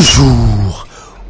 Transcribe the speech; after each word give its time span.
Toujours, 0.00 0.86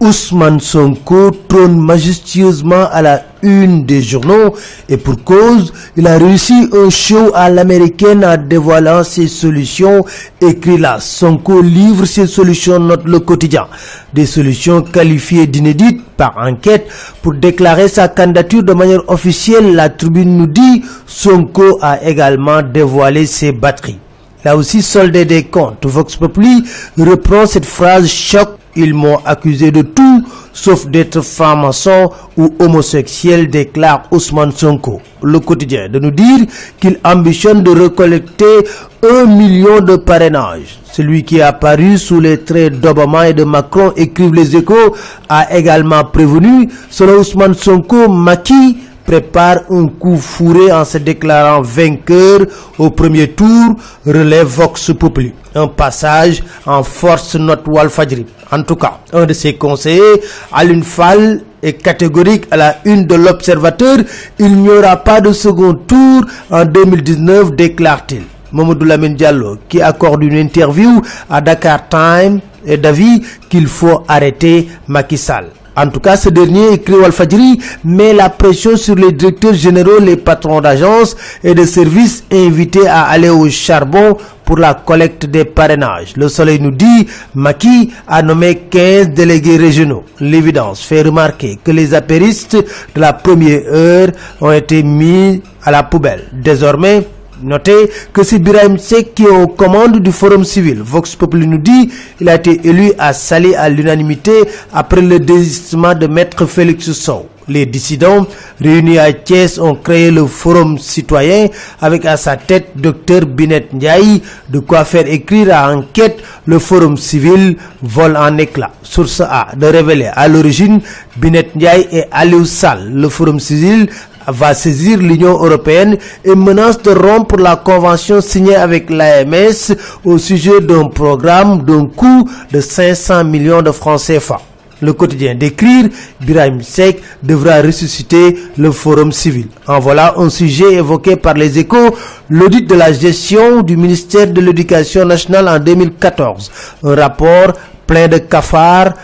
Ousmane 0.00 0.58
Sonko 0.58 1.30
trône 1.48 1.78
majestueusement 1.78 2.88
à 2.90 3.02
la 3.02 3.22
une 3.42 3.84
des 3.84 4.00
journaux 4.00 4.54
et 4.88 4.96
pour 4.96 5.22
cause, 5.22 5.70
il 5.98 6.06
a 6.06 6.16
réussi 6.16 6.70
un 6.72 6.88
show 6.88 7.30
à 7.34 7.50
l'américaine 7.50 8.24
en 8.24 8.38
dévoilant 8.38 9.04
ses 9.04 9.28
solutions. 9.28 10.02
Écrit 10.40 10.78
là, 10.78 10.96
Sonko 10.98 11.60
livre 11.60 12.06
ses 12.06 12.26
solutions, 12.26 12.78
note 12.78 13.04
le 13.04 13.20
quotidien. 13.20 13.66
Des 14.14 14.24
solutions 14.24 14.80
qualifiées 14.80 15.46
d'inédites 15.46 16.02
par 16.16 16.38
enquête 16.38 16.86
pour 17.20 17.34
déclarer 17.34 17.88
sa 17.88 18.08
candidature 18.08 18.62
de 18.62 18.72
manière 18.72 19.06
officielle. 19.10 19.74
La 19.74 19.90
tribune 19.90 20.38
nous 20.38 20.46
dit, 20.46 20.82
Sonko 21.06 21.80
a 21.82 22.02
également 22.02 22.62
dévoilé 22.62 23.26
ses 23.26 23.52
batteries. 23.52 23.98
Là 24.44 24.56
aussi, 24.56 24.82
soldé 24.82 25.24
des 25.24 25.44
comptes. 25.44 25.86
Vox 25.86 26.16
Populi 26.16 26.64
reprend 26.98 27.46
cette 27.46 27.64
phrase 27.64 28.06
choc. 28.08 28.50
Ils 28.76 28.92
m'ont 28.92 29.18
accusé 29.24 29.70
de 29.70 29.82
tout, 29.82 30.24
sauf 30.52 30.88
d'être 30.88 31.20
franc-maçon 31.20 32.10
ou 32.36 32.52
homosexuel, 32.58 33.48
déclare 33.48 34.02
Ousmane 34.10 34.50
Sonko. 34.50 35.00
Le 35.22 35.38
quotidien 35.38 35.88
de 35.88 36.00
nous 36.00 36.10
dire 36.10 36.40
qu'il 36.80 36.98
ambitionne 37.04 37.62
de 37.62 37.70
recollecter 37.70 38.66
un 39.08 39.26
million 39.26 39.80
de 39.80 39.94
parrainages. 39.94 40.80
Celui 40.92 41.22
qui 41.22 41.38
est 41.38 41.42
apparu 41.42 41.98
sous 41.98 42.18
les 42.18 42.38
traits 42.40 42.80
d'Obama 42.80 43.28
et 43.28 43.32
de 43.32 43.44
Macron, 43.44 43.92
écrivent 43.96 44.34
les 44.34 44.56
échos, 44.56 44.96
a 45.28 45.56
également 45.56 46.04
prévenu, 46.04 46.68
selon 46.90 47.20
Ousmane 47.20 47.54
Sonko, 47.54 48.08
Maki 48.08 48.76
prépare 49.04 49.60
un 49.70 49.86
coup 49.88 50.16
fourré 50.16 50.72
en 50.72 50.84
se 50.84 50.98
déclarant 50.98 51.62
vainqueur 51.62 52.40
au 52.78 52.90
premier 52.90 53.28
tour, 53.28 53.76
relève 54.06 54.46
Vox 54.46 54.92
Populi. 54.98 55.32
Un 55.54 55.68
passage 55.68 56.42
en 56.66 56.82
force 56.82 57.36
note 57.36 57.66
Walfadjri. 57.66 58.26
En 58.50 58.62
tout 58.62 58.76
cas, 58.76 58.98
un 59.12 59.26
de 59.26 59.32
ses 59.32 59.54
conseillers, 59.54 60.20
Alun 60.52 60.82
Fall, 60.82 61.42
est 61.62 61.74
catégorique 61.82 62.46
à 62.50 62.56
la 62.56 62.76
une 62.84 63.06
de 63.06 63.14
l'Observateur. 63.14 63.98
Il 64.38 64.56
n'y 64.56 64.68
aura 64.70 64.96
pas 64.96 65.20
de 65.20 65.32
second 65.32 65.74
tour 65.74 66.24
en 66.50 66.64
2019, 66.64 67.52
déclare-t-il. 67.52 68.22
Mamadou 68.52 68.84
Lamine 68.84 69.14
Diallo, 69.16 69.58
qui 69.68 69.82
accorde 69.82 70.22
une 70.22 70.36
interview 70.36 71.02
à 71.28 71.40
Dakar 71.40 71.88
Time, 71.88 72.40
est 72.64 72.76
d'avis 72.78 73.22
qu'il 73.48 73.66
faut 73.66 74.04
arrêter 74.06 74.68
Macky 74.86 75.18
Sall. 75.18 75.46
En 75.76 75.88
tout 75.88 76.00
cas, 76.00 76.16
ce 76.16 76.28
dernier, 76.28 76.74
écrit 76.74 77.02
Al-Fajri, 77.04 77.58
met 77.84 78.12
la 78.12 78.30
pression 78.30 78.76
sur 78.76 78.94
les 78.94 79.10
directeurs 79.12 79.54
généraux, 79.54 79.98
les 80.00 80.16
patrons 80.16 80.60
d'agences 80.60 81.16
et 81.42 81.54
de 81.54 81.64
services 81.64 82.24
invités 82.32 82.86
à 82.86 83.02
aller 83.04 83.28
au 83.28 83.48
charbon 83.50 84.16
pour 84.44 84.58
la 84.58 84.74
collecte 84.74 85.26
des 85.26 85.44
parrainages. 85.44 86.12
Le 86.16 86.28
soleil 86.28 86.60
nous 86.60 86.70
dit, 86.70 87.06
Maki 87.34 87.92
a 88.06 88.22
nommé 88.22 88.56
15 88.70 89.10
délégués 89.10 89.56
régionaux. 89.56 90.04
L'évidence 90.20 90.82
fait 90.84 91.02
remarquer 91.02 91.58
que 91.62 91.70
les 91.70 91.94
apéristes 91.94 92.56
de 92.56 93.00
la 93.00 93.12
première 93.12 93.62
heure 93.72 94.08
ont 94.40 94.52
été 94.52 94.82
mis 94.82 95.42
à 95.64 95.70
la 95.70 95.82
poubelle. 95.82 96.24
Désormais, 96.32 97.06
Notez 97.44 97.90
que 98.14 98.22
c'est 98.22 98.38
Birahim 98.38 98.78
Sek 98.78 99.14
qui 99.14 99.24
est 99.24 99.28
aux 99.28 99.48
commandes 99.48 99.98
du 100.00 100.10
Forum 100.12 100.44
civil. 100.44 100.80
Vox 100.82 101.14
Populi 101.14 101.46
nous 101.46 101.58
dit 101.58 101.90
il 102.18 102.28
a 102.30 102.36
été 102.36 102.58
élu 102.66 102.92
à 102.98 103.12
Salé 103.12 103.54
à 103.54 103.68
l'unanimité 103.68 104.32
après 104.72 105.02
le 105.02 105.20
désistement 105.20 105.94
de 105.94 106.06
Maître 106.06 106.46
Félix 106.46 106.90
Sow. 106.92 107.26
Les 107.46 107.66
dissidents 107.66 108.26
réunis 108.58 108.98
à 108.98 109.12
Thiès 109.12 109.58
ont 109.58 109.74
créé 109.74 110.10
le 110.10 110.24
Forum 110.26 110.78
citoyen 110.78 111.48
avec 111.82 112.06
à 112.06 112.16
sa 112.16 112.36
tête 112.38 112.68
Dr 112.74 113.26
Binet 113.26 113.68
Ndiaye, 113.74 114.22
de 114.48 114.60
quoi 114.60 114.86
faire 114.86 115.06
écrire 115.06 115.54
à 115.54 115.74
enquête 115.76 116.22
le 116.46 116.58
Forum 116.58 116.96
civil 116.96 117.56
vole 117.82 118.16
en 118.16 118.38
éclat. 118.38 118.70
Source 118.82 119.20
A 119.20 119.48
de 119.54 119.66
révéler 119.66 120.08
à 120.14 120.26
l'origine 120.28 120.80
Binet 121.18 121.50
Ndiaye 121.54 121.86
et 121.92 122.04
Aliou 122.10 122.46
Sall. 122.46 122.90
Le 122.94 123.10
Forum 123.10 123.38
civil 123.38 123.88
va 124.26 124.54
saisir 124.54 124.98
l'Union 124.98 125.32
européenne 125.44 125.96
et 126.24 126.34
menace 126.34 126.80
de 126.82 126.90
rompre 126.90 127.36
la 127.36 127.56
convention 127.56 128.20
signée 128.20 128.56
avec 128.56 128.90
l'AMS 128.90 129.74
au 130.04 130.18
sujet 130.18 130.60
d'un 130.60 130.88
programme 130.88 131.62
d'un 131.64 131.86
coût 131.86 132.28
de 132.52 132.60
500 132.60 133.24
millions 133.24 133.62
de 133.62 133.70
francs 133.70 134.00
CFA. 134.00 134.40
Le 134.80 134.92
quotidien 134.92 135.34
d'écrire, 135.34 135.88
Birahim 136.20 136.60
Sek 136.62 137.00
devra 137.22 137.62
ressusciter 137.62 138.36
le 138.56 138.70
forum 138.72 139.12
civil. 139.12 139.46
En 139.66 139.78
voilà 139.78 140.14
un 140.18 140.28
sujet 140.30 140.74
évoqué 140.74 141.16
par 141.16 141.34
les 141.34 141.58
échos, 141.58 141.94
l'audit 142.28 142.66
de 142.66 142.74
la 142.74 142.92
gestion 142.92 143.62
du 143.62 143.76
ministère 143.76 144.26
de 144.26 144.40
l'Éducation 144.40 145.04
nationale 145.04 145.48
en 145.48 145.58
2014. 145.58 146.50
Un 146.82 146.94
rapport 146.94 147.52
plein 147.86 148.08
de 148.08 148.18
cafards, 148.18 148.94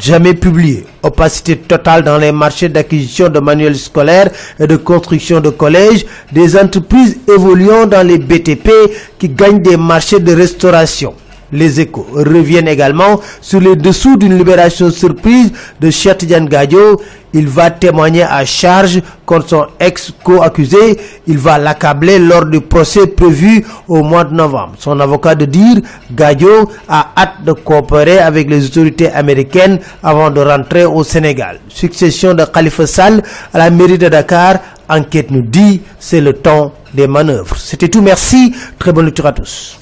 jamais 0.00 0.34
publié. 0.34 0.84
Opacité 1.02 1.56
totale 1.56 2.02
dans 2.02 2.18
les 2.18 2.32
marchés 2.32 2.68
d'acquisition 2.68 3.28
de 3.28 3.38
manuels 3.40 3.76
scolaires 3.76 4.30
et 4.58 4.66
de 4.66 4.76
construction 4.76 5.40
de 5.40 5.50
collèges, 5.50 6.04
des 6.32 6.56
entreprises 6.56 7.18
évoluant 7.28 7.86
dans 7.86 8.06
les 8.06 8.18
BTP 8.18 8.70
qui 9.18 9.28
gagnent 9.28 9.62
des 9.62 9.76
marchés 9.76 10.20
de 10.20 10.34
restauration. 10.34 11.14
Les 11.52 11.80
échos 11.80 12.06
reviennent 12.12 12.68
également 12.68 13.20
sur 13.40 13.60
les 13.60 13.74
dessous 13.76 14.16
d'une 14.16 14.36
libération 14.36 14.90
surprise 14.90 15.52
de 15.80 15.90
Chatidiane 15.90 16.46
Gadio. 16.48 17.00
Il 17.34 17.46
va 17.46 17.70
témoigner 17.70 18.22
à 18.22 18.44
charge 18.44 19.00
contre 19.26 19.48
son 19.48 19.66
ex-co-accusé. 19.80 20.98
Il 21.26 21.38
va 21.38 21.58
l'accabler 21.58 22.18
lors 22.18 22.46
du 22.46 22.60
procès 22.60 23.06
prévu 23.06 23.64
au 23.86 24.02
mois 24.02 24.24
de 24.24 24.34
novembre. 24.34 24.74
Son 24.78 24.98
avocat 25.00 25.34
de 25.34 25.44
dire, 25.44 25.76
Gadio 26.12 26.70
a 26.88 27.12
hâte 27.16 27.44
de 27.44 27.52
coopérer 27.52 28.18
avec 28.18 28.48
les 28.48 28.66
autorités 28.66 29.10
américaines 29.10 29.78
avant 30.02 30.30
de 30.30 30.40
rentrer 30.40 30.84
au 30.84 31.04
Sénégal. 31.04 31.60
Succession 31.68 32.34
de 32.34 32.44
Khalifa 32.44 32.86
Sall 32.86 33.22
à 33.52 33.58
la 33.58 33.70
mairie 33.70 33.98
de 33.98 34.08
Dakar. 34.08 34.56
Enquête 34.88 35.30
nous 35.30 35.42
dit, 35.42 35.82
c'est 35.98 36.20
le 36.22 36.32
temps 36.32 36.72
des 36.94 37.06
manœuvres. 37.06 37.56
C'était 37.58 37.88
tout. 37.88 38.00
Merci. 38.00 38.54
Très 38.78 38.92
bonne 38.92 39.04
lecture 39.06 39.26
à 39.26 39.32
tous. 39.32 39.78